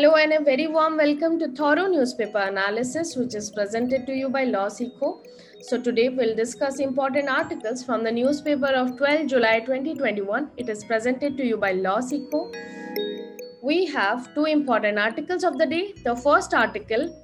Hello 0.00 0.14
and 0.14 0.32
a 0.32 0.40
very 0.42 0.66
warm 0.66 0.96
welcome 0.96 1.38
to 1.38 1.46
Thorough 1.48 1.86
Newspaper 1.86 2.38
Analysis, 2.38 3.16
which 3.16 3.34
is 3.34 3.50
presented 3.50 4.06
to 4.06 4.14
you 4.14 4.30
by 4.30 4.44
Law 4.44 4.70
Eco. 4.80 5.20
So 5.60 5.78
today 5.78 6.08
we'll 6.08 6.34
discuss 6.34 6.78
important 6.78 7.28
articles 7.28 7.84
from 7.84 8.02
the 8.02 8.10
newspaper 8.10 8.68
of 8.68 8.96
12 8.96 9.26
July 9.26 9.60
2021. 9.60 10.52
It 10.56 10.70
is 10.70 10.84
presented 10.84 11.36
to 11.36 11.44
you 11.44 11.58
by 11.58 11.72
Law 11.72 12.00
Eco. 12.10 12.50
We 13.60 13.84
have 13.88 14.34
two 14.34 14.46
important 14.46 14.98
articles 14.98 15.44
of 15.44 15.58
the 15.58 15.66
day. 15.66 15.92
The 16.02 16.16
first 16.16 16.54
article 16.54 17.14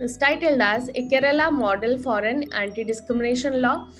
is 0.00 0.16
titled 0.16 0.62
as 0.62 0.88
A 0.94 1.06
Kerala 1.10 1.52
Model 1.52 1.98
for 1.98 2.20
an 2.20 2.50
Anti-Discrimination 2.54 3.60
Law. 3.60 3.90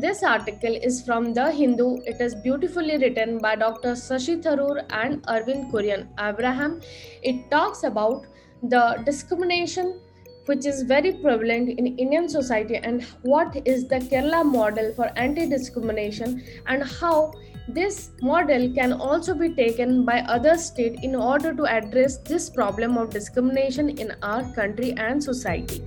This 0.00 0.22
article 0.22 0.76
is 0.76 1.02
from 1.04 1.34
The 1.34 1.50
Hindu. 1.50 1.96
It 2.06 2.20
is 2.20 2.36
beautifully 2.36 2.98
written 2.98 3.38
by 3.38 3.56
Dr. 3.56 3.94
Shashi 3.94 4.40
Tharoor 4.40 4.84
and 4.90 5.24
Arvind 5.26 5.72
Kurian 5.72 6.06
Abraham. 6.20 6.80
It 7.24 7.50
talks 7.50 7.82
about 7.82 8.24
the 8.62 9.02
discrimination 9.04 9.98
which 10.46 10.66
is 10.66 10.82
very 10.82 11.14
prevalent 11.14 11.70
in 11.80 11.98
Indian 11.98 12.28
society 12.28 12.76
and 12.76 13.02
what 13.22 13.60
is 13.64 13.88
the 13.88 13.96
Kerala 13.96 14.44
model 14.44 14.94
for 14.94 15.10
anti 15.16 15.48
discrimination 15.48 16.44
and 16.68 16.84
how 16.84 17.32
this 17.66 18.10
model 18.22 18.72
can 18.72 18.92
also 18.92 19.34
be 19.34 19.48
taken 19.48 20.04
by 20.04 20.20
other 20.20 20.56
states 20.56 21.00
in 21.02 21.16
order 21.16 21.52
to 21.52 21.66
address 21.66 22.18
this 22.18 22.48
problem 22.48 22.96
of 22.96 23.10
discrimination 23.10 23.90
in 23.98 24.14
our 24.22 24.44
country 24.54 24.92
and 24.92 25.22
society. 25.22 25.82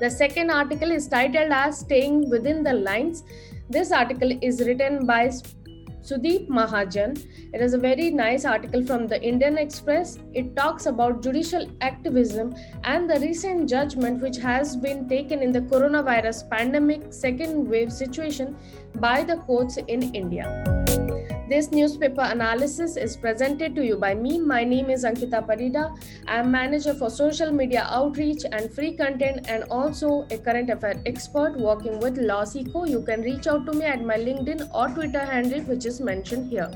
The 0.00 0.08
second 0.08 0.50
article 0.52 0.92
is 0.92 1.08
titled 1.08 1.50
as 1.50 1.80
Staying 1.80 2.30
Within 2.30 2.62
the 2.62 2.72
Lines. 2.72 3.24
This 3.68 3.90
article 3.90 4.30
is 4.40 4.60
written 4.60 5.06
by 5.06 5.26
Sudeep 5.26 6.48
Mahajan. 6.48 7.18
It 7.52 7.60
is 7.60 7.74
a 7.74 7.78
very 7.78 8.10
nice 8.12 8.44
article 8.44 8.86
from 8.86 9.08
the 9.08 9.20
Indian 9.20 9.58
Express. 9.58 10.20
It 10.32 10.54
talks 10.54 10.86
about 10.86 11.20
judicial 11.20 11.66
activism 11.80 12.54
and 12.84 13.10
the 13.10 13.18
recent 13.18 13.68
judgment 13.68 14.22
which 14.22 14.36
has 14.36 14.76
been 14.76 15.08
taken 15.08 15.42
in 15.42 15.50
the 15.50 15.62
coronavirus 15.62 16.48
pandemic 16.48 17.12
second 17.12 17.68
wave 17.68 17.92
situation 17.92 18.56
by 19.00 19.24
the 19.24 19.38
courts 19.38 19.78
in 19.78 20.14
India. 20.14 20.77
This 21.48 21.70
newspaper 21.72 22.20
analysis 22.20 22.98
is 22.98 23.16
presented 23.16 23.74
to 23.76 23.82
you 23.82 23.96
by 23.96 24.14
me. 24.14 24.38
My 24.38 24.64
name 24.64 24.90
is 24.90 25.04
Ankita 25.04 25.46
Parida. 25.46 25.96
I 26.26 26.40
am 26.40 26.50
manager 26.50 26.92
for 26.92 27.08
social 27.08 27.50
media 27.50 27.86
outreach 27.90 28.42
and 28.52 28.70
free 28.70 28.92
content 28.94 29.46
and 29.48 29.64
also 29.70 30.26
a 30.30 30.36
current 30.36 30.68
affair 30.68 31.00
expert 31.06 31.58
working 31.58 32.00
with 32.00 32.18
LawSikho. 32.18 32.86
You 32.86 33.00
can 33.00 33.22
reach 33.22 33.46
out 33.46 33.64
to 33.64 33.72
me 33.72 33.86
at 33.86 34.04
my 34.04 34.18
LinkedIn 34.18 34.68
or 34.74 34.88
Twitter 34.88 35.24
handle 35.24 35.62
which 35.62 35.86
is 35.86 36.02
mentioned 36.02 36.50
here. 36.50 36.70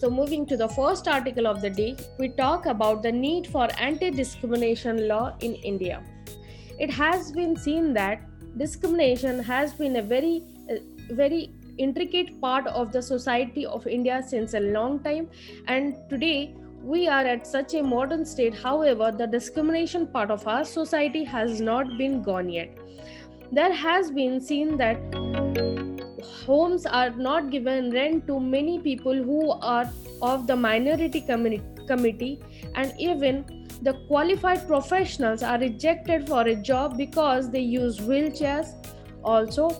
So, 0.00 0.10
moving 0.10 0.44
to 0.46 0.56
the 0.56 0.68
first 0.70 1.06
article 1.06 1.46
of 1.46 1.62
the 1.62 1.70
day, 1.70 1.96
we 2.18 2.30
talk 2.30 2.66
about 2.66 3.04
the 3.04 3.12
need 3.12 3.46
for 3.46 3.68
anti 3.78 4.10
discrimination 4.10 5.06
law 5.06 5.36
in 5.38 5.54
India. 5.54 6.02
It 6.80 6.90
has 6.90 7.30
been 7.30 7.54
seen 7.54 7.94
that 7.94 8.22
discrimination 8.58 9.38
has 9.38 9.72
been 9.72 9.96
a 9.96 10.02
very, 10.02 10.42
very 11.08 11.52
intricate 11.78 12.40
part 12.40 12.66
of 12.66 12.92
the 12.92 13.02
society 13.02 13.66
of 13.66 13.86
India 13.86 14.22
since 14.26 14.54
a 14.54 14.60
long 14.60 15.00
time. 15.00 15.28
And 15.66 15.96
today, 16.08 16.54
we 16.82 17.08
are 17.08 17.24
at 17.24 17.46
such 17.46 17.74
a 17.74 17.82
modern 17.82 18.24
state. 18.24 18.54
However, 18.54 19.12
the 19.16 19.26
discrimination 19.26 20.06
part 20.06 20.30
of 20.30 20.46
our 20.46 20.64
society 20.64 21.24
has 21.24 21.60
not 21.60 21.96
been 21.96 22.22
gone 22.22 22.48
yet. 22.50 22.76
There 23.52 23.72
has 23.72 24.10
been 24.10 24.40
seen 24.40 24.76
that 24.78 24.98
homes 26.46 26.86
are 26.86 27.10
not 27.10 27.50
given 27.50 27.90
rent 27.90 28.26
to 28.26 28.40
many 28.40 28.78
people 28.80 29.14
who 29.14 29.50
are 29.50 29.90
of 30.20 30.46
the 30.46 30.56
minority 30.56 31.20
committee 31.20 32.40
and 32.74 32.92
even 32.98 33.44
the 33.82 33.94
qualified 34.06 34.66
professionals 34.66 35.42
are 35.42 35.58
rejected 35.58 36.28
for 36.28 36.42
a 36.42 36.54
job 36.54 36.96
because 36.96 37.50
they 37.50 37.60
use 37.60 37.98
wheelchairs 37.98 38.68
also 39.24 39.70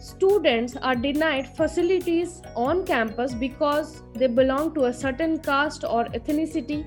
students 0.00 0.76
are 0.76 0.94
denied 0.94 1.48
facilities 1.56 2.42
on 2.54 2.84
campus 2.84 3.34
because 3.34 4.02
they 4.14 4.26
belong 4.26 4.74
to 4.74 4.84
a 4.84 4.92
certain 4.92 5.38
caste 5.38 5.84
or 5.84 6.04
ethnicity. 6.06 6.86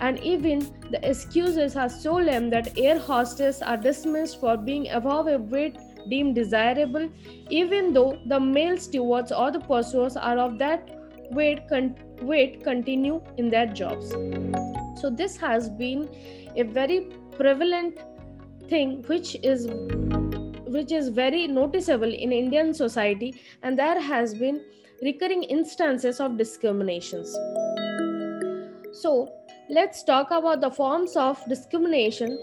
And 0.00 0.18
even 0.20 0.60
the 0.90 1.00
excuses 1.08 1.76
are 1.76 1.88
so 1.88 2.16
lame 2.16 2.50
that 2.50 2.78
air 2.78 2.98
hostesses 2.98 3.62
are 3.62 3.76
dismissed 3.76 4.40
for 4.40 4.56
being 4.56 4.90
above 4.90 5.26
a 5.26 5.38
weight 5.38 5.78
deemed 6.08 6.34
desirable 6.34 7.08
even 7.50 7.92
though 7.92 8.18
the 8.26 8.38
male 8.38 8.76
stewards 8.76 9.32
or 9.32 9.50
the 9.50 9.58
pursuers 9.58 10.16
are 10.16 10.38
of 10.38 10.58
that 10.58 10.88
weight, 11.30 11.68
con- 11.68 11.96
weight 12.22 12.62
continue 12.62 13.20
in 13.36 13.50
their 13.50 13.66
jobs. 13.66 14.10
So 15.00 15.10
this 15.10 15.36
has 15.38 15.68
been 15.68 16.08
a 16.56 16.62
very 16.62 17.08
prevalent 17.36 17.98
thing 18.68 19.02
which 19.06 19.36
is 19.42 19.66
which 20.76 20.92
is 20.92 21.08
very 21.08 21.46
noticeable 21.46 22.12
in 22.12 22.32
Indian 22.32 22.72
society, 22.74 23.34
and 23.62 23.78
there 23.78 24.00
has 24.00 24.34
been 24.34 24.60
recurring 25.02 25.42
instances 25.44 26.20
of 26.20 26.36
discriminations. 26.36 27.32
So, 28.92 29.28
let's 29.68 30.02
talk 30.04 30.30
about 30.30 30.60
the 30.60 30.70
forms 30.70 31.16
of 31.16 31.42
discrimination. 31.48 32.38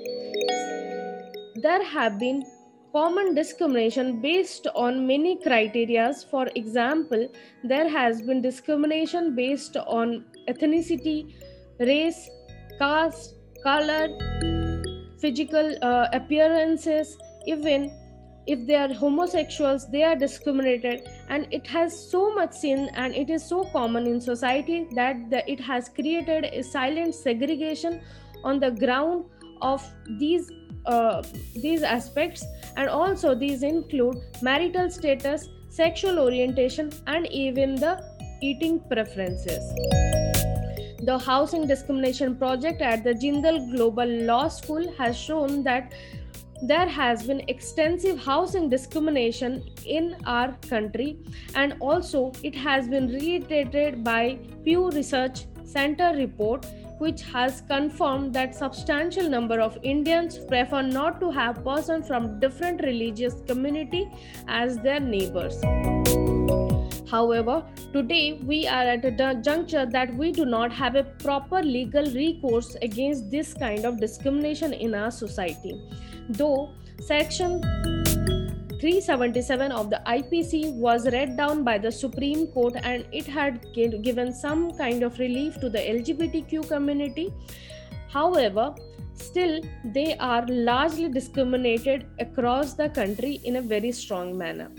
There 1.56 1.84
have 1.84 2.20
been 2.20 2.44
common 2.92 3.34
discrimination 3.34 4.22
based 4.22 4.68
on 4.76 5.08
many 5.08 5.38
criterias. 5.38 6.30
For 6.30 6.48
example, 6.56 7.28
there 7.64 7.90
has 7.90 8.22
been 8.22 8.42
discrimination 8.42 9.36
based 9.36 9.78
on 9.78 10.26
ethnicity, 10.48 11.34
race, 11.80 12.30
caste, 12.78 13.36
color, 13.64 14.10
physical 15.20 15.76
uh, 15.82 16.08
appearances, 16.14 17.18
even 17.48 17.92
if 18.46 18.66
they 18.68 18.76
are 18.76 18.94
homosexuals 18.94 19.90
they 19.90 20.04
are 20.04 20.16
discriminated. 20.16 21.08
And 21.30 21.48
it 21.52 21.68
has 21.68 21.98
so 22.12 22.34
much 22.34 22.54
sin 22.54 22.90
and 22.94 23.16
it 23.16 23.30
is 23.30 23.48
so 23.48 23.64
common 23.66 24.08
in 24.08 24.20
society 24.20 24.88
that 24.96 25.30
the, 25.30 25.50
it 25.50 25.60
has 25.60 25.90
created 25.90 26.46
a 26.46 26.64
silent 26.64 27.16
segregation 27.16 28.02
on 28.44 28.60
the 28.60 28.72
ground 28.72 29.26
of 29.62 29.84
these 30.20 30.52
uh, 30.86 31.24
these 31.56 31.82
aspects. 31.82 32.46
And 32.76 32.90
also 32.90 33.36
these 33.36 33.64
include 33.64 34.18
marital 34.42 34.90
status 34.90 35.48
sexual 35.70 36.20
orientation 36.20 36.92
and 37.08 37.26
even 37.32 37.76
the 37.76 37.94
eating 38.42 38.80
preferences. 38.92 39.64
The 41.02 41.18
housing 41.18 41.68
discrimination 41.68 42.36
project 42.36 42.82
at 42.82 43.04
the 43.04 43.14
jindal 43.14 43.72
global 43.76 44.08
law 44.08 44.48
school 44.48 44.94
has 44.98 45.18
shown 45.18 45.64
that 45.64 45.94
there 46.66 46.88
has 46.88 47.24
been 47.24 47.42
extensive 47.50 48.18
housing 48.18 48.70
discrimination 48.70 49.62
in 49.86 50.16
our 50.26 50.54
country 50.70 51.18
and 51.56 51.76
also 51.82 52.32
it 52.42 52.56
has 52.56 52.88
been 52.88 53.10
reiterated 53.10 54.02
by 54.02 54.40
Pew 54.64 54.90
Research 54.92 55.46
Center 55.66 56.14
report 56.16 56.66
which 57.00 57.22
has 57.24 57.62
confirmed 57.68 58.34
that 58.34 58.56
substantial 58.56 59.30
number 59.30 59.60
of 59.60 59.78
Indians 59.84 60.38
prefer 60.38 60.82
not 60.82 61.20
to 61.20 61.32
have 61.32 61.64
person 61.66 62.02
from 62.02 62.40
different 62.40 62.82
religious 62.82 63.42
community 63.46 64.10
as 64.48 64.78
their 64.78 65.02
neighbors. 65.02 65.62
However, 67.14 67.64
today 67.94 68.40
we 68.52 68.66
are 68.68 68.86
at 68.94 69.06
a 69.06 69.12
juncture 69.50 69.86
that 69.86 70.16
we 70.16 70.32
do 70.32 70.46
not 70.46 70.72
have 70.74 70.96
a 70.96 71.04
proper 71.26 71.62
legal 71.62 72.06
recourse 72.14 72.76
against 72.82 73.30
this 73.30 73.54
kind 73.54 73.86
of 73.86 74.00
discrimination 74.00 74.74
in 74.74 74.96
our 74.96 75.12
society 75.12 75.76
though 76.30 76.70
Section 77.00 77.62
377 78.80 79.72
of 79.72 79.90
the 79.90 80.02
IPC 80.06 80.74
was 80.74 81.06
read 81.12 81.38
down 81.38 81.64
by 81.64 81.78
the 81.78 81.92
Supreme 81.92 82.48
Court 82.48 82.76
and 82.84 83.06
it 83.12 83.26
had 83.26 83.66
given 83.74 84.34
some 84.34 84.72
kind 84.72 85.04
of 85.04 85.20
relief 85.20 85.60
to 85.60 85.70
the 85.70 85.80
LGBTQ 85.80 86.68
community. 86.68 87.34
However, 88.10 88.76
still 89.14 89.62
they 89.86 90.18
are 90.18 90.46
largely 90.48 91.10
discriminated 91.10 92.08
across 92.20 92.74
the 92.74 92.90
country 92.90 93.40
in 93.44 93.58
a 93.58 93.62
very 93.62 93.92
strong 93.92 94.38
manner. 94.38 94.70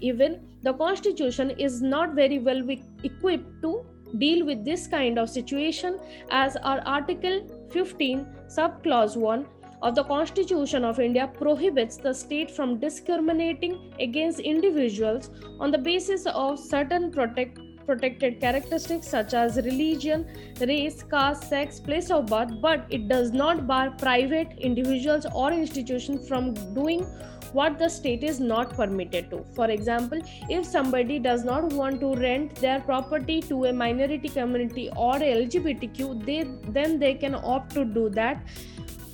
Even 0.00 0.40
the 0.62 0.72
constitution 0.74 1.50
is 1.50 1.80
not 1.82 2.14
very 2.14 2.38
well 2.38 2.62
equipped 3.02 3.62
to 3.62 3.84
deal 4.18 4.44
with 4.44 4.64
this 4.64 4.86
kind 4.86 5.18
of 5.18 5.28
situation 5.28 5.98
as 6.30 6.56
our 6.56 6.80
article 6.86 7.40
15 7.72 8.26
sub 8.48 8.82
clause 8.82 9.16
1 9.16 9.46
of 9.82 9.96
the 9.96 10.04
Constitution 10.04 10.84
of 10.84 11.00
India 11.00 11.26
prohibits 11.26 11.96
the 11.96 12.14
state 12.14 12.50
from 12.50 12.78
discriminating 12.78 13.92
against 13.98 14.38
individuals 14.38 15.30
on 15.58 15.72
the 15.72 15.78
basis 15.78 16.24
of 16.26 16.58
certain 16.58 17.10
protect, 17.10 17.58
protected 17.84 18.40
characteristics 18.40 19.08
such 19.08 19.34
as 19.34 19.56
religion, 19.56 20.24
race, 20.60 21.02
caste, 21.02 21.48
sex, 21.48 21.80
place 21.80 22.10
of 22.10 22.26
birth, 22.26 22.52
but 22.60 22.86
it 22.90 23.08
does 23.08 23.32
not 23.32 23.66
bar 23.66 23.90
private 23.90 24.52
individuals 24.58 25.26
or 25.34 25.52
institutions 25.52 26.28
from 26.28 26.54
doing 26.74 27.04
what 27.52 27.78
the 27.78 27.88
state 27.88 28.24
is 28.24 28.40
not 28.40 28.74
permitted 28.74 29.30
to. 29.30 29.44
For 29.54 29.70
example 29.70 30.20
if 30.48 30.64
somebody 30.66 31.18
does 31.18 31.44
not 31.44 31.72
want 31.72 32.00
to 32.00 32.14
rent 32.14 32.54
their 32.56 32.80
property 32.80 33.40
to 33.42 33.64
a 33.66 33.72
minority 33.72 34.28
community 34.28 34.90
or 34.96 35.14
lgbtq 35.14 36.26
they 36.26 36.44
then 36.72 36.98
they 36.98 37.14
can 37.14 37.34
opt 37.34 37.74
to 37.74 37.84
do 37.84 38.08
that. 38.10 38.42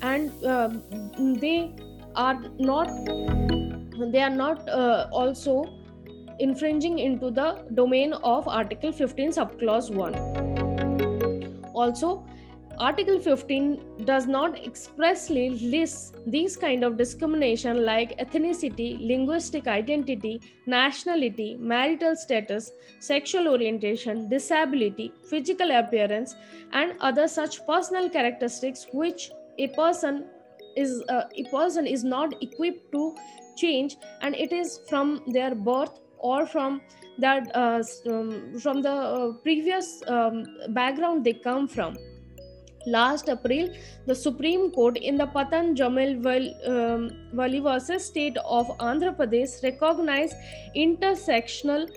And 0.01 0.45
uh, 0.45 0.71
they 1.19 1.75
are 2.15 2.41
not 2.59 2.89
they 4.13 4.21
are 4.21 4.31
not 4.31 4.69
uh, 4.69 5.09
also 5.13 5.65
infringing 6.39 6.99
into 7.01 7.31
the 7.31 7.65
domain 7.75 8.13
of 8.13 8.47
article 8.47 8.93
15 8.93 9.33
subclause 9.33 9.91
1 9.91 10.15
also 11.75 12.25
Article 12.81 13.19
15 13.19 14.05
does 14.05 14.29
not 14.29 14.57
expressly 14.65 15.51
list 15.51 16.17
these 16.29 16.57
kind 16.57 16.85
of 16.85 16.97
discrimination 16.97 17.85
like 17.85 18.17
ethnicity, 18.19 19.05
linguistic 19.05 19.67
identity, 19.67 20.41
nationality, 20.67 21.57
marital 21.59 22.15
status, 22.15 22.71
sexual 23.01 23.49
orientation, 23.49 24.29
disability, 24.29 25.13
physical 25.29 25.73
appearance, 25.73 26.37
and 26.73 26.95
other 27.01 27.27
such 27.27 27.67
personal 27.67 28.09
characteristics 28.09 28.87
which 28.93 29.31
a 29.59 29.67
person 29.69 30.27
is 30.77 31.03
uh, 31.09 31.23
a 31.37 31.43
person 31.51 31.85
is 31.85 32.05
not 32.05 32.41
equipped 32.41 32.93
to 32.93 33.17
change, 33.57 33.97
and 34.21 34.37
it 34.37 34.53
is 34.53 34.81
from 34.89 35.21
their 35.27 35.53
birth 35.53 35.99
or 36.19 36.47
from 36.47 36.81
that 37.19 37.51
uh, 37.57 37.83
um, 38.09 38.57
from 38.61 38.83
the 38.83 38.93
uh, 38.93 39.33
previous 39.43 40.01
um, 40.07 40.45
background 40.69 41.25
they 41.25 41.33
come 41.33 41.67
from 41.67 41.97
Last 42.91 43.29
April, 43.29 43.69
the 44.07 44.15
Supreme 44.15 44.71
Court 44.71 44.97
in 44.97 45.17
the 45.17 45.27
Patan 45.27 45.75
Jamal 45.77 46.13
um, 46.67 47.11
Vali 47.33 47.61
versus 47.61 48.07
State 48.07 48.37
of 48.45 48.67
Andhra 48.79 49.15
Pradesh 49.17 49.63
recognized 49.63 50.35
intersectional 50.77 51.89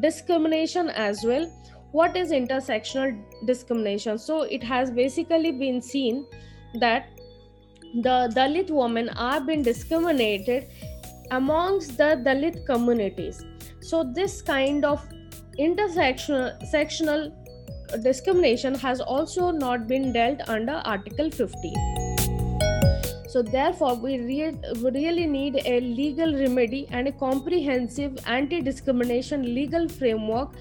discrimination 0.00 0.88
as 0.90 1.24
well. 1.24 1.50
What 1.92 2.16
is 2.16 2.30
intersectional 2.30 3.22
discrimination? 3.46 4.18
So, 4.18 4.42
it 4.42 4.62
has 4.62 4.90
basically 4.90 5.52
been 5.52 5.82
seen 5.82 6.26
that 6.80 7.08
the 7.94 8.32
Dalit 8.34 8.70
women 8.70 9.10
are 9.10 9.40
being 9.40 9.62
discriminated 9.62 10.68
amongst 11.30 11.98
the 11.98 12.16
Dalit 12.26 12.64
communities. 12.64 13.44
So, 13.80 14.02
this 14.04 14.40
kind 14.40 14.84
of 14.86 15.06
intersectional 15.58 16.66
sectional 16.66 17.30
discrimination 17.98 18.74
has 18.74 19.00
also 19.00 19.50
not 19.50 19.86
been 19.86 20.12
dealt 20.12 20.40
under 20.48 20.82
Article 20.84 21.30
15. 21.30 22.02
So, 23.28 23.40
therefore, 23.40 23.94
we, 23.94 24.18
re- 24.18 24.58
we 24.82 24.90
really 24.90 25.26
need 25.26 25.62
a 25.64 25.80
legal 25.80 26.34
remedy 26.34 26.86
and 26.90 27.08
a 27.08 27.12
comprehensive 27.12 28.18
anti 28.26 28.60
discrimination 28.60 29.54
legal 29.54 29.88
framework 29.88 30.54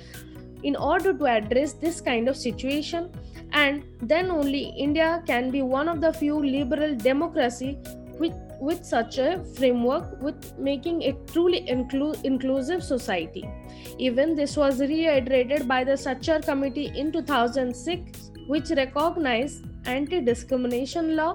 in 0.63 0.75
order 0.75 1.13
to 1.13 1.25
address 1.25 1.73
this 1.73 1.99
kind 1.99 2.29
of 2.29 2.37
situation. 2.37 3.11
And 3.51 3.83
then 4.01 4.31
only 4.31 4.73
India 4.77 5.21
can 5.27 5.51
be 5.51 5.61
one 5.61 5.89
of 5.89 5.99
the 5.99 6.13
few 6.13 6.39
liberal 6.39 6.95
democracy 6.95 7.77
with, 8.17 8.33
with 8.61 8.85
such 8.85 9.17
a 9.17 9.43
framework, 9.57 10.21
with 10.21 10.57
making 10.57 11.01
a 11.03 11.13
truly 11.31 11.61
inclu- 11.75 12.23
inclusive 12.23 12.83
society. 12.83 13.43
Even 13.97 14.35
this 14.35 14.55
was 14.55 14.79
reiterated 14.79 15.67
by 15.67 15.83
the 15.83 15.97
Sachar 16.05 16.45
Committee 16.45 16.91
in 16.95 17.11
2006, 17.11 18.31
which 18.47 18.69
recognized 18.69 19.65
anti 19.85 20.21
discrimination 20.21 21.15
law, 21.15 21.33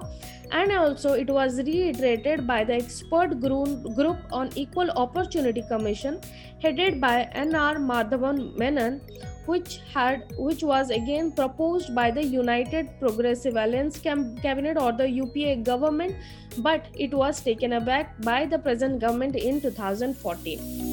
and 0.51 0.71
also 0.71 1.13
it 1.13 1.29
was 1.29 1.57
reiterated 1.69 2.47
by 2.47 2.63
the 2.63 2.73
expert 2.73 3.39
group 3.41 4.19
on 4.31 4.49
Equal 4.55 4.89
Opportunity 4.91 5.63
Commission, 5.67 6.21
headed 6.61 7.01
by 7.01 7.23
N.R. 7.33 7.75
Madhavan 7.75 8.57
Menon, 8.57 9.01
which 9.47 9.79
had 9.93 10.33
which 10.37 10.63
was 10.63 10.89
again 10.89 11.31
proposed 11.31 11.93
by 11.95 12.09
the 12.11 12.23
United 12.23 12.89
Progressive 12.99 13.55
Alliance 13.55 13.99
cabinet 13.99 14.77
or 14.77 14.91
the 14.91 15.09
UPA 15.09 15.63
government, 15.63 16.15
but 16.59 16.85
it 16.93 17.13
was 17.13 17.41
taken 17.41 17.73
aback 17.73 18.21
by 18.21 18.45
the 18.45 18.59
present 18.59 18.99
government 18.99 19.35
in 19.35 19.61
2014 19.61 20.87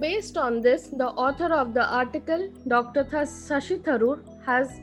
based 0.00 0.38
on 0.38 0.60
this, 0.62 0.88
the 0.88 1.08
author 1.08 1.52
of 1.52 1.74
the 1.74 1.86
article, 1.86 2.48
Dr. 2.66 3.04
Shashi 3.04 3.82
Tharoor, 3.82 4.20
has 4.44 4.80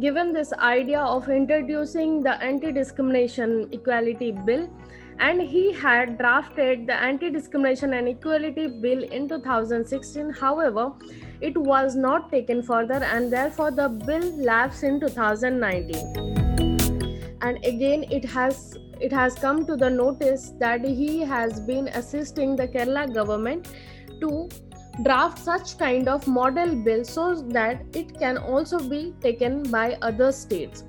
given 0.00 0.32
this 0.32 0.52
idea 0.52 1.00
of 1.00 1.28
introducing 1.28 2.22
the 2.22 2.34
anti 2.42 2.72
discrimination 2.72 3.68
equality 3.72 4.32
bill 4.32 4.68
and 5.18 5.40
he 5.40 5.72
had 5.72 6.16
drafted 6.18 6.86
the 6.86 6.94
anti 6.94 7.30
discrimination 7.30 7.92
and 7.92 8.08
equality 8.08 8.66
bill 8.66 9.02
in 9.02 9.28
2016 9.28 10.30
however 10.30 10.92
it 11.48 11.56
was 11.56 11.96
not 11.96 12.30
taken 12.30 12.62
further 12.62 13.02
and 13.14 13.32
therefore 13.32 13.70
the 13.70 13.88
bill 13.88 14.26
lapsed 14.50 14.84
in 14.84 15.00
2019 15.00 17.38
and 17.42 17.64
again 17.64 18.04
it 18.18 18.24
has 18.24 18.76
it 19.00 19.12
has 19.12 19.34
come 19.34 19.66
to 19.66 19.76
the 19.76 19.90
notice 19.90 20.52
that 20.60 20.84
he 20.84 21.18
has 21.32 21.58
been 21.72 21.88
assisting 22.00 22.54
the 22.54 22.68
kerala 22.68 23.12
government 23.12 23.72
to 24.20 24.48
draft 25.02 25.38
such 25.38 25.76
kind 25.78 26.08
of 26.14 26.28
model 26.28 26.76
bill 26.88 27.04
so 27.04 27.26
that 27.58 27.82
it 28.02 28.16
can 28.18 28.38
also 28.38 28.78
be 28.94 29.02
taken 29.20 29.62
by 29.76 29.86
other 30.10 30.30
states 30.30 30.84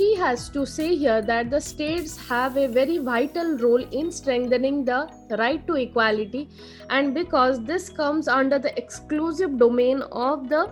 he 0.00 0.14
has 0.16 0.48
to 0.48 0.64
say 0.64 0.88
here 0.96 1.20
that 1.30 1.50
the 1.50 1.60
states 1.60 2.12
have 2.28 2.56
a 2.56 2.66
very 2.76 2.98
vital 3.08 3.56
role 3.64 3.82
in 4.00 4.10
strengthening 4.10 4.84
the 4.84 5.00
right 5.38 5.66
to 5.66 5.74
equality. 5.74 6.48
And 6.88 7.12
because 7.14 7.62
this 7.64 7.90
comes 7.90 8.26
under 8.26 8.58
the 8.58 8.72
exclusive 8.82 9.58
domain 9.58 10.00
of 10.12 10.48
the 10.48 10.62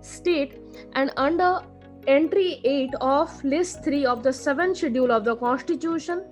state 0.00 0.56
and 0.94 1.12
under 1.16 1.60
entry 2.06 2.60
8 2.64 2.94
of 3.00 3.44
list 3.44 3.84
3 3.84 4.06
of 4.06 4.22
the 4.22 4.30
7th 4.30 4.78
schedule 4.78 5.12
of 5.12 5.24
the 5.24 5.36
constitution 5.36 6.24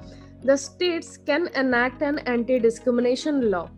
the 0.42 0.56
states 0.56 1.16
can 1.16 1.48
enact 1.62 2.00
an 2.00 2.20
anti 2.20 2.58
discrimination 2.58 3.50
law. 3.50 3.68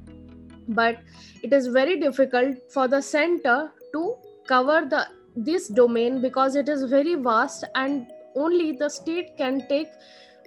But 0.69 0.99
it 1.43 1.53
is 1.53 1.67
very 1.67 1.99
difficult 1.99 2.59
for 2.73 2.87
the 2.87 3.01
center 3.01 3.73
to 3.95 4.15
cover 4.47 4.87
the 4.95 5.07
this 5.35 5.69
domain 5.69 6.21
because 6.21 6.57
it 6.63 6.69
is 6.69 6.85
very 6.85 7.15
vast 7.15 7.65
and 7.75 8.07
only 8.37 8.73
the 8.73 8.89
state 8.89 9.37
can 9.37 9.67
take 9.69 9.89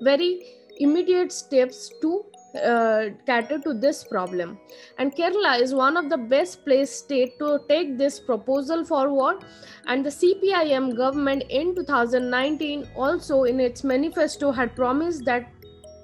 very 0.02 0.44
immediate 0.78 1.32
steps 1.32 1.92
to 2.02 2.26
uh, 2.64 3.06
cater 3.26 3.58
to 3.60 3.74
this 3.74 4.04
problem 4.04 4.58
and 5.00 5.16
kerala 5.16 5.60
is 5.60 5.74
one 5.74 5.98
of 5.98 6.10
the 6.10 6.18
best 6.18 6.64
placed 6.66 7.00
state 7.06 7.38
to 7.40 7.60
take 7.68 7.98
this 7.98 8.20
proposal 8.20 8.86
forward 8.86 9.44
and 9.88 10.06
the 10.06 10.10
cpim 10.10 10.96
government 10.96 11.44
in 11.50 11.74
2019 11.76 12.88
also 12.96 13.44
in 13.44 13.60
its 13.60 13.84
manifesto 13.84 14.52
had 14.52 14.76
promised 14.76 15.26
that 15.26 15.50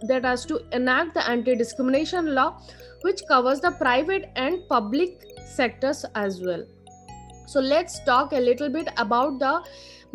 that 0.07 0.23
has 0.23 0.45
to 0.45 0.59
enact 0.71 1.13
the 1.13 1.27
anti 1.29 1.55
discrimination 1.55 2.33
law 2.33 2.57
which 3.01 3.21
covers 3.27 3.59
the 3.59 3.71
private 3.71 4.29
and 4.35 4.67
public 4.67 5.23
sectors 5.45 6.05
as 6.15 6.41
well. 6.41 6.65
So 7.47 7.59
let's 7.59 8.03
talk 8.03 8.33
a 8.33 8.39
little 8.39 8.69
bit 8.69 8.89
about 8.97 9.39
the 9.39 9.63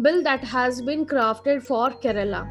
bill 0.01 0.23
that 0.23 0.43
has 0.43 0.81
been 0.83 1.07
crafted 1.07 1.63
for 1.63 1.91
Kerala. 1.91 2.47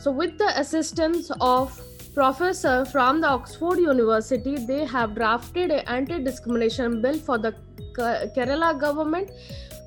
So 0.00 0.10
with 0.10 0.38
the 0.38 0.58
assistance 0.58 1.30
of 1.40 1.78
professor 2.14 2.84
from 2.86 3.20
the 3.20 3.28
Oxford 3.28 3.78
University, 3.78 4.56
they 4.56 4.84
have 4.84 5.14
drafted 5.14 5.70
an 5.70 5.86
anti-discrimination 5.86 7.02
bill 7.02 7.18
for 7.18 7.38
the 7.38 7.54
Kerala 7.96 8.80
government 8.80 9.30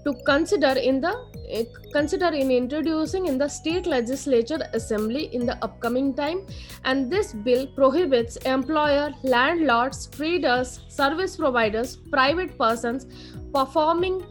to 0.05 0.13
consider 0.25 0.73
in 0.79 0.99
the 0.99 1.13
eh, 1.49 1.63
consider 1.93 2.27
in 2.27 2.51
introducing 2.51 3.25
in 3.27 3.37
the 3.37 3.47
state 3.47 3.85
legislature 3.85 4.59
assembly 4.73 5.33
in 5.33 5.45
the 5.45 5.57
upcoming 5.63 6.13
time 6.13 6.45
and 6.83 7.11
this 7.11 7.33
bill 7.33 7.65
prohibits 7.67 8.35
employer 8.37 9.13
landlords 9.23 10.07
traders 10.07 10.81
service 10.89 11.37
providers 11.37 11.95
private 12.11 12.57
persons 12.57 13.07
performing 13.53 14.21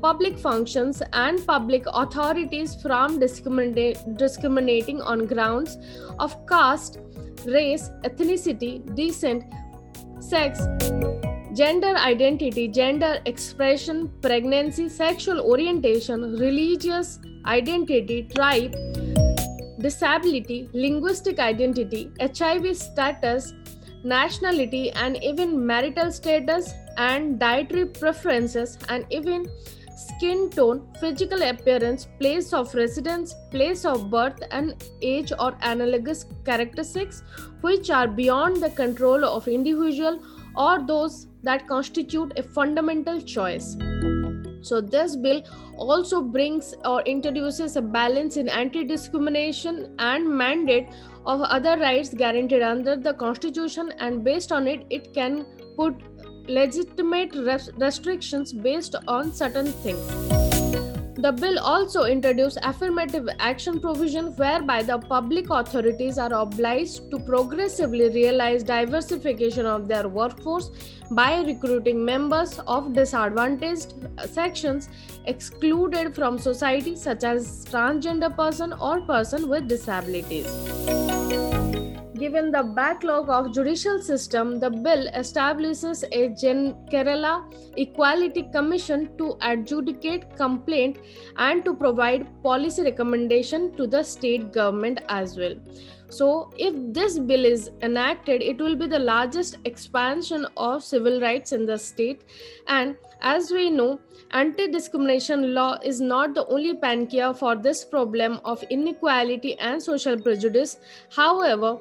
public 0.00 0.38
functions 0.38 1.02
and 1.12 1.44
public 1.46 1.84
authorities 1.92 2.74
from 2.82 3.18
discriminating 3.18 5.02
on 5.02 5.26
grounds 5.26 5.78
of 6.18 6.36
caste 6.46 6.98
race 7.46 7.90
ethnicity 8.04 8.72
descent 8.94 9.44
sex 10.20 10.60
gender 11.58 11.96
identity, 11.96 12.68
gender 12.68 13.18
expression, 13.26 14.08
pregnancy, 14.22 14.88
sexual 14.88 15.40
orientation, 15.40 16.36
religious 16.38 17.18
identity, 17.46 18.28
tribe, 18.34 18.76
disability, 19.80 20.68
linguistic 20.72 21.40
identity, 21.40 22.12
HIV 22.20 22.76
status, 22.76 23.52
nationality, 24.04 24.92
and 24.92 25.16
even 25.22 25.66
marital 25.66 26.12
status 26.12 26.72
and 26.96 27.40
dietary 27.40 27.86
preferences, 27.86 28.78
and 28.88 29.04
even 29.10 29.46
skin 29.98 30.48
tone, 30.50 30.86
physical 31.00 31.42
appearance, 31.42 32.06
place 32.20 32.52
of 32.52 32.72
residence, 32.74 33.34
place 33.50 33.84
of 33.84 34.10
birth, 34.10 34.40
and 34.52 34.84
age 35.02 35.32
or 35.38 35.56
analogous 35.62 36.26
characteristics 36.44 37.22
which 37.62 37.90
are 37.90 38.06
beyond 38.06 38.62
the 38.62 38.70
control 38.70 39.24
of 39.24 39.48
individual 39.48 40.20
or 40.56 40.86
those 40.86 41.26
that 41.42 41.66
constitute 41.66 42.32
a 42.36 42.42
fundamental 42.42 43.20
choice. 43.20 43.76
So, 44.60 44.80
this 44.80 45.16
bill 45.16 45.42
also 45.76 46.22
brings 46.22 46.74
or 46.84 47.02
introduces 47.02 47.76
a 47.76 47.82
balance 47.82 48.36
in 48.36 48.48
anti 48.48 48.84
discrimination 48.84 49.94
and 49.98 50.28
mandate 50.28 50.88
of 51.26 51.42
other 51.42 51.76
rights 51.78 52.12
guaranteed 52.12 52.62
under 52.62 52.96
the 52.96 53.14
Constitution, 53.14 53.92
and 53.98 54.24
based 54.24 54.50
on 54.52 54.66
it, 54.66 54.86
it 54.90 55.12
can 55.14 55.46
put 55.76 55.94
legitimate 56.48 57.34
res- 57.34 57.70
restrictions 57.76 58.52
based 58.52 58.96
on 59.06 59.32
certain 59.32 59.66
things. 59.66 60.38
The 61.20 61.32
bill 61.32 61.58
also 61.58 62.04
introduced 62.04 62.58
affirmative 62.62 63.28
action 63.40 63.80
provision 63.80 64.26
whereby 64.36 64.84
the 64.84 64.98
public 64.98 65.50
authorities 65.50 66.16
are 66.16 66.32
obliged 66.32 67.10
to 67.10 67.18
progressively 67.18 68.08
realize 68.08 68.62
diversification 68.62 69.66
of 69.66 69.88
their 69.88 70.06
workforce 70.06 70.70
by 71.10 71.40
recruiting 71.40 72.04
members 72.04 72.60
of 72.68 72.92
disadvantaged 72.92 73.94
uh, 74.16 74.28
sections 74.28 74.88
excluded 75.26 76.14
from 76.14 76.38
society 76.38 76.94
such 76.94 77.24
as 77.24 77.64
transgender 77.64 78.34
person 78.36 78.72
or 78.74 79.00
person 79.00 79.48
with 79.48 79.66
disabilities. 79.66 81.07
Given 82.18 82.50
the 82.50 82.62
backlog 82.64 83.28
of 83.28 83.52
judicial 83.54 84.00
system, 84.00 84.58
the 84.58 84.70
bill 84.70 85.06
establishes 85.14 86.04
a 86.10 86.30
Gen 86.30 86.74
Kerala 86.90 87.44
Equality 87.76 88.42
Commission 88.52 89.16
to 89.18 89.36
adjudicate 89.40 90.36
complaint 90.36 90.98
and 91.36 91.64
to 91.64 91.74
provide 91.74 92.26
policy 92.42 92.82
recommendation 92.82 93.72
to 93.76 93.86
the 93.86 94.02
state 94.02 94.52
government 94.52 95.00
as 95.08 95.36
well. 95.36 95.54
So, 96.10 96.50
if 96.56 96.74
this 96.94 97.18
bill 97.18 97.44
is 97.44 97.70
enacted, 97.82 98.42
it 98.42 98.58
will 98.58 98.76
be 98.76 98.86
the 98.86 98.98
largest 98.98 99.58
expansion 99.64 100.46
of 100.56 100.82
civil 100.82 101.20
rights 101.20 101.52
in 101.52 101.66
the 101.66 101.76
state. 101.78 102.22
And 102.66 102.96
as 103.20 103.50
we 103.50 103.68
know, 103.68 104.00
anti 104.30 104.68
discrimination 104.68 105.54
law 105.54 105.78
is 105.82 106.00
not 106.00 106.34
the 106.34 106.46
only 106.46 106.74
panacea 106.74 107.34
for 107.34 107.56
this 107.56 107.84
problem 107.84 108.40
of 108.44 108.62
inequality 108.70 109.58
and 109.58 109.82
social 109.82 110.18
prejudice. 110.18 110.78
However, 111.14 111.78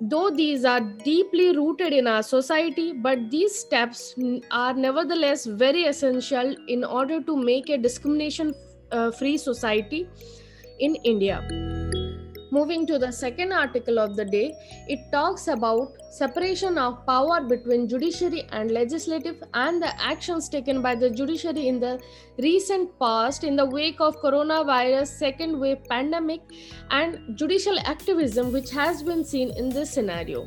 though 0.00 0.30
these 0.30 0.64
are 0.64 0.80
deeply 0.80 1.56
rooted 1.56 1.92
in 1.92 2.06
our 2.06 2.22
society, 2.22 2.92
but 2.92 3.30
these 3.30 3.58
steps 3.58 4.14
are 4.50 4.74
nevertheless 4.74 5.46
very 5.46 5.84
essential 5.84 6.54
in 6.68 6.84
order 6.84 7.22
to 7.22 7.36
make 7.36 7.70
a 7.70 7.78
discrimination 7.78 8.54
uh, 8.90 9.10
free 9.10 9.38
society 9.38 10.08
in 10.80 10.96
India. 10.96 11.46
Moving 12.52 12.86
to 12.88 12.98
the 12.98 13.10
second 13.10 13.50
article 13.50 13.98
of 13.98 14.14
the 14.14 14.26
day, 14.26 14.54
it 14.86 15.10
talks 15.10 15.48
about 15.48 15.92
separation 16.10 16.76
of 16.76 17.06
power 17.06 17.40
between 17.40 17.88
judiciary 17.88 18.46
and 18.52 18.70
legislative 18.70 19.42
and 19.54 19.80
the 19.80 19.98
actions 19.98 20.50
taken 20.50 20.82
by 20.82 20.94
the 20.94 21.08
judiciary 21.08 21.68
in 21.68 21.80
the 21.80 21.98
recent 22.36 22.90
past 22.98 23.44
in 23.44 23.56
the 23.56 23.64
wake 23.64 24.02
of 24.02 24.20
coronavirus 24.20 25.06
second 25.06 25.58
wave 25.58 25.78
pandemic 25.88 26.42
and 26.90 27.38
judicial 27.38 27.78
activism 27.86 28.52
which 28.52 28.70
has 28.70 29.02
been 29.02 29.24
seen 29.24 29.50
in 29.56 29.70
this 29.70 29.90
scenario. 29.90 30.46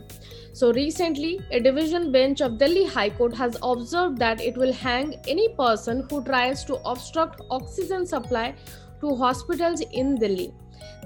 So 0.53 0.71
recently, 0.73 1.39
a 1.49 1.59
division 1.59 2.11
bench 2.11 2.39
of 2.39 2.59
Delhi 2.59 2.85
High 2.85 3.09
Court 3.09 3.35
has 3.35 3.57
observed 3.63 4.19
that 4.19 4.41
it 4.41 4.55
will 4.55 4.73
hang 4.73 5.15
any 5.27 5.49
person 5.55 6.05
who 6.11 6.23
tries 6.23 6.63
to 6.65 6.75
obstruct 6.87 7.41
oxygen 7.49 8.05
supply 8.05 8.53
to 9.01 9.15
hospitals 9.15 9.81
in 9.91 10.19
Delhi. 10.19 10.53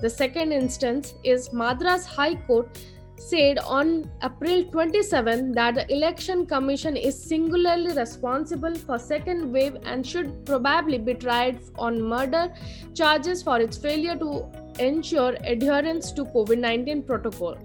The 0.02 0.10
second 0.10 0.52
instance 0.52 1.14
is 1.24 1.52
Madras 1.52 2.06
High 2.06 2.36
Court 2.36 2.78
said 3.20 3.60
on 3.60 4.10
April 4.24 4.64
27 4.64 5.52
that 5.52 5.76
the 5.76 5.94
election 5.94 6.46
commission 6.46 6.96
is 6.96 7.22
singularly 7.22 7.94
responsible 7.94 8.74
for 8.76 8.98
second 8.98 9.52
wave 9.52 9.78
and 9.84 10.06
should 10.06 10.46
probably 10.46 10.98
be 10.98 11.14
tried 11.14 11.60
on 11.76 12.02
murder 12.02 12.54
charges 12.94 13.44
for 13.44 13.60
its 13.60 13.78
failure 13.78 14.16
to 14.16 14.46
ensure 14.80 15.36
adherence 15.44 16.12
to 16.14 16.24
COVID-19 16.26 17.06
protocol. 17.06 17.58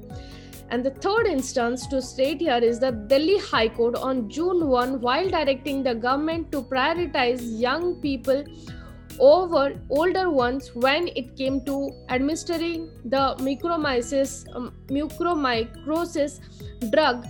And 0.71 0.85
the 0.85 0.91
third 0.91 1.27
instance 1.27 1.87
to 1.89 2.03
state 2.03 2.41
here 2.41 2.59
is 2.59 2.81
the 2.81 2.91
Delhi 2.91 3.39
High 3.39 3.69
Court 3.69 3.95
on 3.97 4.29
June 4.29 4.67
1 4.67 5.01
while 5.01 5.29
directing 5.29 5.83
the 5.83 5.95
government 5.95 6.51
to 6.53 6.63
prioritize 6.63 7.61
young 7.61 7.97
people 8.01 8.45
over 9.19 9.79
older 9.91 10.31
ones 10.31 10.71
when 10.75 11.09
it 11.09 11.37
came 11.37 11.65
to 11.65 11.91
administering 12.09 12.91
the 13.05 13.35
mucormycosis, 13.39 14.45
um, 14.55 14.73
drug. 16.91 17.27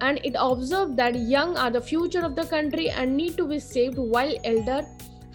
And 0.00 0.20
it 0.24 0.34
observed 0.38 0.96
that 0.96 1.14
young 1.14 1.56
are 1.56 1.70
the 1.70 1.80
future 1.80 2.24
of 2.24 2.34
the 2.34 2.44
country 2.44 2.90
and 2.90 3.16
need 3.16 3.36
to 3.36 3.46
be 3.46 3.58
saved 3.60 3.98
while 3.98 4.34
elder 4.44 4.82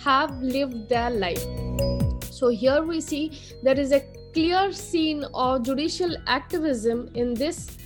have 0.04 0.32
lived 0.42 0.90
their 0.90 1.10
life. 1.10 1.44
So 2.32 2.50
here 2.50 2.84
we 2.84 3.02
see 3.02 3.40
there 3.64 3.80
is 3.80 3.92
a 3.92 4.02
clear 4.34 4.72
scene 4.72 5.24
of 5.34 5.64
judicial 5.64 6.16
activism 6.28 7.10
in 7.16 7.34
this 7.34 7.78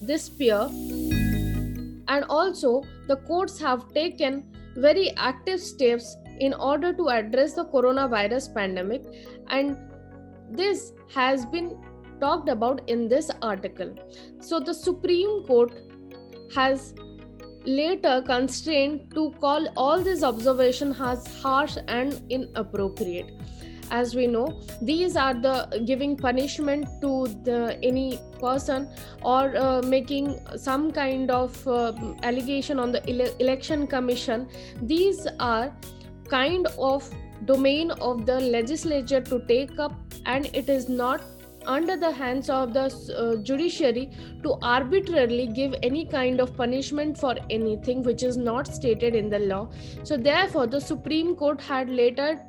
this 0.00 0.24
sphere. 0.24 0.68
And 2.08 2.24
also 2.28 2.84
the 3.08 3.16
courts 3.26 3.58
have 3.58 3.92
taken 3.92 4.44
very 4.76 5.10
active 5.16 5.60
steps 5.60 6.16
in 6.40 6.54
order 6.54 6.92
to 6.92 7.08
address 7.08 7.54
the 7.54 7.64
coronavirus 7.64 8.54
pandemic. 8.54 9.04
And 9.48 9.76
this 10.50 10.92
has 11.14 11.44
been 11.46 11.76
talked 12.20 12.48
about 12.48 12.88
in 12.88 13.08
this 13.08 13.30
article. 13.42 13.94
So 14.40 14.60
the 14.60 14.74
supreme 14.74 15.44
court 15.44 15.72
has 16.54 16.94
later 17.64 18.22
constrained 18.24 19.12
to 19.14 19.30
call 19.40 19.68
all 19.76 20.00
this 20.00 20.22
observation 20.22 20.94
as 20.98 21.26
harsh 21.42 21.76
and 21.86 22.22
inappropriate. 22.30 23.30
As 23.90 24.14
we 24.14 24.26
know 24.26 24.60
these 24.82 25.16
are 25.16 25.32
the 25.32 25.82
giving 25.86 26.16
punishment 26.16 26.86
to 27.00 27.26
the 27.44 27.78
any 27.82 28.18
person 28.38 28.90
or 29.22 29.56
uh, 29.56 29.80
making 29.82 30.38
some 30.56 30.90
kind 30.90 31.30
of 31.30 31.66
uh, 31.66 31.92
allegation 32.22 32.78
on 32.78 32.92
the 32.92 33.02
ele- 33.08 33.34
election 33.38 33.86
commission. 33.86 34.46
These 34.82 35.26
are 35.40 35.74
kind 36.28 36.66
of 36.78 37.08
domain 37.44 37.90
of 37.92 38.26
the 38.26 38.40
legislature 38.40 39.20
to 39.20 39.40
take 39.46 39.78
up 39.78 39.92
and 40.26 40.46
it 40.52 40.68
is 40.68 40.88
not 40.88 41.22
under 41.66 41.96
the 41.96 42.10
hands 42.10 42.48
of 42.48 42.72
the 42.72 42.84
uh, 43.16 43.36
judiciary 43.42 44.10
to 44.42 44.54
arbitrarily 44.62 45.46
give 45.46 45.74
any 45.82 46.04
kind 46.06 46.40
of 46.40 46.56
punishment 46.56 47.18
for 47.18 47.34
anything 47.50 48.02
which 48.02 48.22
is 48.22 48.36
not 48.36 48.66
stated 48.66 49.14
in 49.14 49.28
the 49.28 49.38
law. 49.38 49.68
So 50.02 50.16
therefore 50.16 50.66
the 50.66 50.80
supreme 50.80 51.34
court 51.36 51.60
had 51.60 51.90
later 51.90 52.40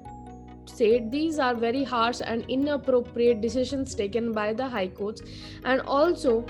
said 0.65 1.11
these 1.11 1.39
are 1.39 1.55
very 1.55 1.83
harsh 1.83 2.21
and 2.23 2.45
inappropriate 2.47 3.41
decisions 3.41 3.95
taken 3.95 4.31
by 4.31 4.53
the 4.53 4.67
high 4.67 4.87
courts. 4.87 5.21
And 5.65 5.81
also 5.81 6.41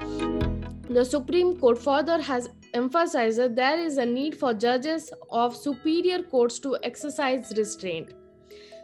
the 0.89 1.05
supreme 1.05 1.57
court 1.59 1.79
further 1.81 2.21
has 2.21 2.49
emphasized 2.73 3.39
that 3.39 3.55
there 3.55 3.79
is 3.79 3.97
a 3.97 4.05
need 4.05 4.37
for 4.37 4.53
judges 4.53 5.11
of 5.31 5.55
superior 5.55 6.23
courts 6.23 6.59
to 6.59 6.77
exercise 6.83 7.53
restraint. 7.57 8.13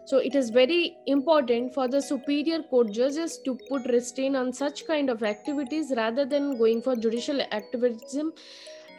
So 0.05 0.17
it 0.17 0.35
is 0.35 0.51
very 0.51 0.95
important 1.07 1.73
for 1.73 1.87
the 1.87 2.01
superior 2.01 2.61
court 2.61 2.91
judges 2.91 3.39
to 3.45 3.57
put 3.67 3.85
restraint 3.87 4.35
on 4.35 4.53
such 4.53 4.85
kind 4.85 5.09
of 5.09 5.23
activities 5.23 5.91
rather 5.97 6.25
than 6.25 6.57
going 6.57 6.81
for 6.81 6.95
judicial 6.95 7.41
activism 7.51 8.33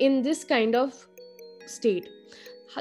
in 0.01 0.23
this 0.23 0.43
kind 0.45 0.75
of 0.75 1.07
state 1.67 2.09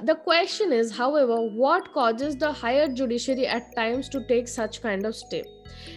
the 0.03 0.15
question 0.15 0.73
is, 0.73 0.91
however, 0.91 1.41
what 1.41 1.93
causes 1.93 2.35
the 2.35 2.51
higher 2.51 2.87
judiciary 2.87 3.47
at 3.47 3.75
times 3.75 4.09
to 4.09 4.23
take 4.27 4.47
such 4.47 4.81
kind 4.81 5.05
of 5.05 5.15
step? 5.15 5.45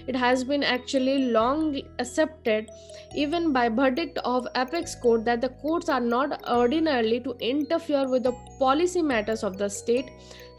It 0.06 0.16
has 0.16 0.44
been 0.44 0.62
actually 0.62 1.30
long 1.30 1.80
accepted, 1.98 2.70
even 3.14 3.52
by 3.52 3.68
verdict 3.68 4.18
of 4.24 4.46
apex 4.54 4.94
court, 4.94 5.24
that 5.24 5.40
the 5.40 5.48
courts 5.48 5.88
are 5.88 6.00
not 6.00 6.48
ordinarily 6.48 7.20
to 7.20 7.34
interfere 7.40 8.08
with 8.08 8.24
the 8.24 8.32
policy 8.58 9.02
matters 9.02 9.42
of 9.42 9.56
the 9.56 9.68
state. 9.68 10.10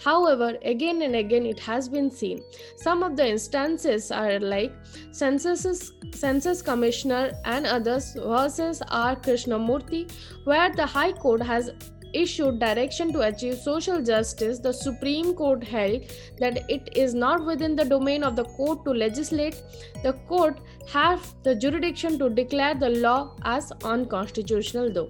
However, 0.03 0.57
again 0.63 1.01
and 1.01 1.15
again 1.15 1.45
it 1.45 1.59
has 1.59 1.89
been 1.89 2.09
seen. 2.09 2.39
Some 2.77 3.03
of 3.03 3.17
the 3.17 3.27
instances 3.27 4.11
are 4.11 4.39
like 4.39 4.71
census 5.11 5.91
census 6.13 6.61
commissioner 6.61 7.33
and 7.45 7.65
others 7.65 8.15
versus 8.15 8.81
R. 8.89 9.15
Krishnamurthy, 9.15 10.09
where 10.45 10.73
the 10.73 10.85
High 10.85 11.11
Court 11.11 11.41
has 11.43 11.71
issued 12.13 12.59
direction 12.59 13.13
to 13.13 13.21
achieve 13.21 13.57
social 13.57 14.01
justice, 14.01 14.59
the 14.59 14.73
Supreme 14.73 15.33
Court 15.33 15.63
held 15.63 16.03
that 16.39 16.69
it 16.69 16.89
is 16.95 17.13
not 17.13 17.45
within 17.45 17.75
the 17.75 17.85
domain 17.85 18.23
of 18.23 18.35
the 18.35 18.45
court 18.45 18.83
to 18.85 18.91
legislate. 18.91 19.61
The 20.03 20.13
court 20.27 20.59
has 20.87 21.35
the 21.43 21.55
jurisdiction 21.55 22.19
to 22.19 22.29
declare 22.29 22.75
the 22.75 22.89
law 22.89 23.35
as 23.43 23.71
unconstitutional, 23.83 24.91
though. 24.91 25.09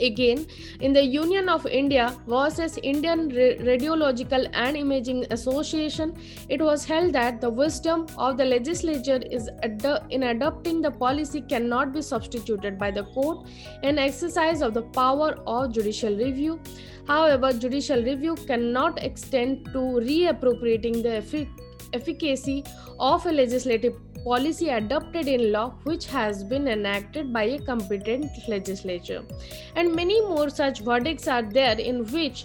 Again. 0.00 0.46
In 0.80 0.92
the 0.92 1.02
union 1.04 1.48
of 1.48 1.66
india 1.66 2.16
versus 2.26 2.78
indian 2.82 3.30
radiological 3.30 4.48
and 4.52 4.76
imaging 4.76 5.24
association 5.30 6.16
it 6.48 6.62
was 6.62 6.84
held 6.84 7.12
that 7.12 7.40
the 7.40 7.50
wisdom 7.50 8.06
of 8.16 8.36
the 8.36 8.44
legislature 8.44 9.20
is 9.30 9.48
ad- 9.62 9.86
in 10.10 10.24
adopting 10.24 10.80
the 10.80 10.90
policy 10.90 11.40
cannot 11.40 11.92
be 11.92 12.02
substituted 12.02 12.78
by 12.78 12.90
the 12.90 13.04
court 13.04 13.46
in 13.82 13.98
exercise 13.98 14.62
of 14.62 14.74
the 14.74 14.82
power 14.82 15.36
of 15.46 15.72
judicial 15.72 16.16
review. 16.16 16.60
However 17.06 17.52
judicial 17.52 18.02
review 18.02 18.34
cannot 18.34 19.02
extend 19.02 19.64
to 19.66 19.78
reappropriating 19.78 21.02
the 21.02 21.14
effic- 21.22 21.48
efficacy 21.92 22.64
of 23.00 23.24
a 23.26 23.32
legislative 23.32 23.94
policy 24.28 24.68
adopted 24.68 25.28
in 25.34 25.50
law 25.52 25.68
which 25.84 26.06
has 26.06 26.42
been 26.44 26.68
enacted 26.68 27.32
by 27.32 27.44
a 27.44 27.58
competent 27.58 28.30
legislature. 28.46 29.22
And 29.74 29.94
many 29.94 30.20
more 30.20 30.50
such 30.50 30.80
verdicts 30.80 31.28
are 31.28 31.42
there 31.42 31.78
in 31.78 32.04
which 32.12 32.44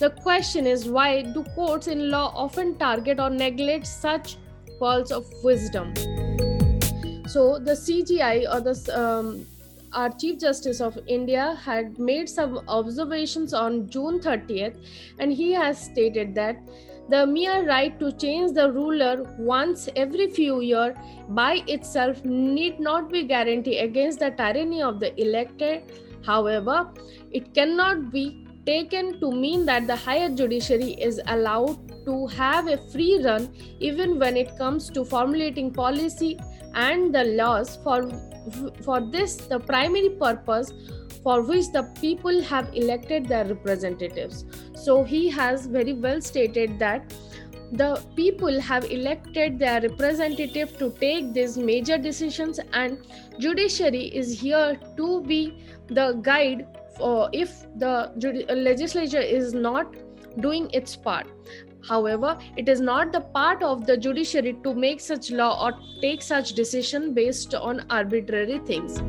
the 0.00 0.10
question 0.10 0.66
is 0.66 0.88
why 0.88 1.22
do 1.22 1.44
courts 1.54 1.86
in 1.86 2.10
law 2.10 2.32
often 2.34 2.74
target 2.78 3.20
or 3.20 3.30
neglect 3.30 3.86
such 3.86 4.36
pearls 4.80 5.12
of 5.12 5.30
wisdom? 5.44 5.94
So 7.28 7.58
the 7.58 7.76
CJI 7.84 8.52
or 8.52 8.60
the 8.60 8.76
um, 9.00 9.46
our 9.92 10.10
Chief 10.10 10.38
Justice 10.38 10.80
of 10.80 10.98
India 11.06 11.58
had 11.64 11.98
made 11.98 12.28
some 12.28 12.60
observations 12.68 13.52
on 13.52 13.88
June 13.88 14.20
30th, 14.20 14.76
and 15.18 15.32
he 15.32 15.50
has 15.52 15.80
stated 15.80 16.34
that 16.36 16.56
the 17.08 17.26
mere 17.26 17.66
right 17.66 17.98
to 17.98 18.12
change 18.12 18.52
the 18.52 18.70
ruler 18.72 19.24
once 19.38 19.88
every 19.96 20.28
few 20.30 20.60
years 20.60 20.94
by 21.28 21.62
itself 21.66 22.24
need 22.24 22.78
not 22.78 23.10
be 23.10 23.24
guarantee 23.24 23.78
against 23.78 24.20
the 24.20 24.30
tyranny 24.30 24.82
of 24.82 25.00
the 25.00 25.20
elected. 25.20 25.82
However, 26.24 26.90
it 27.32 27.52
cannot 27.54 28.12
be 28.12 28.46
taken 28.66 29.18
to 29.20 29.32
mean 29.32 29.64
that 29.66 29.86
the 29.86 29.96
higher 29.96 30.28
judiciary 30.28 30.92
is 30.92 31.20
allowed 31.26 31.88
to 32.04 32.26
have 32.28 32.68
a 32.68 32.76
free 32.92 33.22
run 33.24 33.48
even 33.80 34.18
when 34.18 34.36
it 34.36 34.56
comes 34.58 34.90
to 34.90 35.04
formulating 35.04 35.72
policy 35.72 36.38
and 36.74 37.14
the 37.14 37.24
laws 37.24 37.78
for 37.82 38.08
for 38.82 39.00
this 39.00 39.36
the 39.52 39.58
primary 39.58 40.10
purpose 40.10 40.72
for 41.22 41.42
which 41.42 41.70
the 41.72 41.82
people 42.00 42.42
have 42.42 42.70
elected 42.74 43.26
their 43.26 43.44
representatives. 43.44 44.44
So 44.74 45.04
he 45.04 45.28
has 45.30 45.66
very 45.66 45.92
well 45.92 46.20
stated 46.20 46.78
that 46.78 47.12
the 47.72 48.02
people 48.16 48.60
have 48.60 48.84
elected 48.90 49.58
their 49.58 49.80
representative 49.80 50.76
to 50.78 50.90
take 51.00 51.32
these 51.32 51.56
major 51.56 51.96
decisions 51.96 52.58
and 52.72 52.98
judiciary 53.38 54.06
is 54.06 54.40
here 54.40 54.78
to 54.96 55.22
be 55.22 55.56
the 55.86 56.12
guide 56.22 56.66
for 56.96 57.30
if 57.32 57.66
the 57.76 58.12
legislature 58.56 59.20
is 59.20 59.54
not 59.54 59.94
doing 60.40 60.68
its 60.72 60.96
part 60.96 61.28
however 61.88 62.36
it 62.56 62.68
is 62.68 62.80
not 62.80 63.12
the 63.12 63.20
part 63.20 63.62
of 63.62 63.86
the 63.86 63.96
judiciary 63.96 64.56
to 64.64 64.74
make 64.74 65.00
such 65.00 65.30
law 65.30 65.64
or 65.64 65.72
take 66.00 66.22
such 66.22 66.52
decision 66.54 67.14
based 67.14 67.54
on 67.54 67.86
arbitrary 67.88 68.58
things 68.66 69.00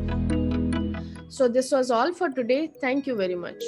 so, 1.32 1.48
this 1.48 1.72
was 1.72 1.90
all 1.92 2.14
for 2.14 2.30
today. 2.30 2.68
Thank 2.82 3.08
you 3.08 3.16
very 3.16 3.36
much. 3.36 3.64